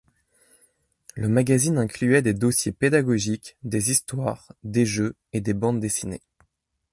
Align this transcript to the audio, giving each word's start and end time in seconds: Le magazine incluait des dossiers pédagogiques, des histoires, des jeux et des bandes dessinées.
Le 1.13 1.29
magazine 1.29 1.77
incluait 1.77 2.23
des 2.23 2.33
dossiers 2.33 2.71
pédagogiques, 2.71 3.55
des 3.61 3.91
histoires, 3.91 4.51
des 4.63 4.83
jeux 4.83 5.15
et 5.31 5.41
des 5.41 5.53
bandes 5.53 5.79
dessinées. 5.79 6.23